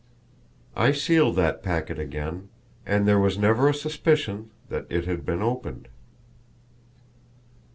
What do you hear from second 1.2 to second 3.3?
that packet again, and there